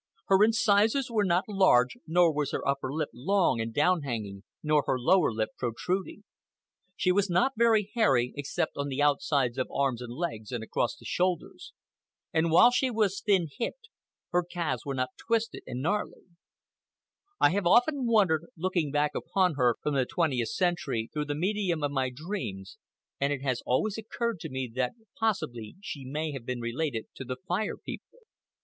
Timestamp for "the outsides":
8.87-9.59